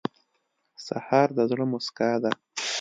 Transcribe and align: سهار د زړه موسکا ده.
سهار 0.85 1.27
د 1.37 1.39
زړه 1.49 1.65
موسکا 1.71 2.11
ده. 2.23 2.31